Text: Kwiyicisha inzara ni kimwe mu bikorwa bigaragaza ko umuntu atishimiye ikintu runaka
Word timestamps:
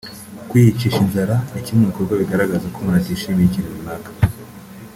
Kwiyicisha 0.49 0.99
inzara 1.05 1.35
ni 1.51 1.59
kimwe 1.65 1.81
mu 1.83 1.89
bikorwa 1.91 2.13
bigaragaza 2.21 2.65
ko 2.73 2.77
umuntu 2.79 2.97
atishimiye 2.99 3.45
ikintu 3.47 3.77
runaka 3.77 4.09